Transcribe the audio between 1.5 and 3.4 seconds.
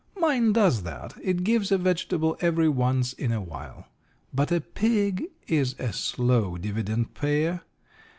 a vegetable every once in